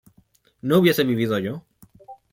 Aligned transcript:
¿no 0.61 0.79
hubiese 0.79 1.03
vivido 1.03 1.37
yo? 1.37 1.61